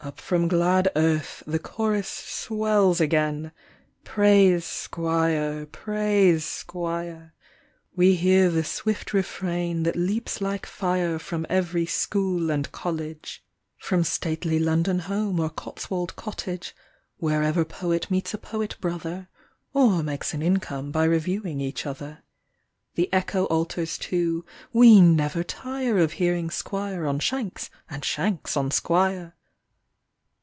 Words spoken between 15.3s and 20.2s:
or Cotswold Cottage, Wherever poet meets a poet brother (Or